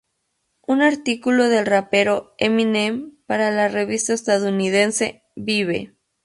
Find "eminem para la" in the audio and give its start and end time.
2.39-3.67